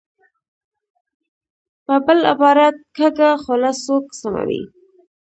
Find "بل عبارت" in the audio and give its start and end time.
2.05-2.75